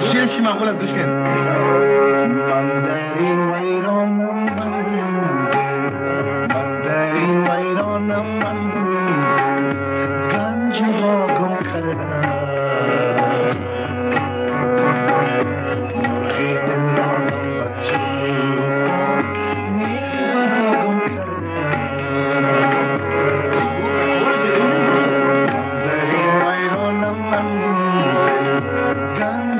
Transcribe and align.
شیرش 0.00 0.30
چی 0.36 0.40
مقبول 0.40 0.68
از 0.68 0.78
گوش 0.78 0.90
کرد 0.90 1.08